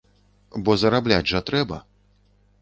[0.69, 1.77] Бо зарабляць жа трэба.